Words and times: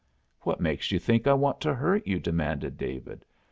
]"What 0.45 0.59
makes 0.59 0.91
you 0.91 0.97
think 0.97 1.27
I 1.27 1.35
want 1.35 1.61
to 1.61 1.75
hurt 1.75 2.07
you?" 2.07 2.19
demanded 2.19 2.75
David. 2.75 3.23